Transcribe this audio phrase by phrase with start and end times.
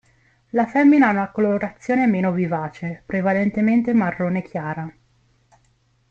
[0.49, 4.91] La femmina ha una colorazione meno vivace, prevalentemente marrone chiara.